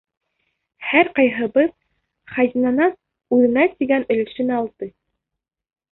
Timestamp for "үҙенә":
3.39-3.69